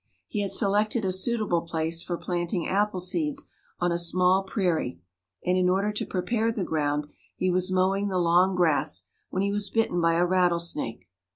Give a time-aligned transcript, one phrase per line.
[0.27, 3.45] He had selected a suitable place for planting appleseeds
[3.79, 4.99] on a small prairie,
[5.45, 9.51] and in order to prepare the ground, he was mowing the long grass, when he
[9.51, 11.07] was bitten by a rattlesnake.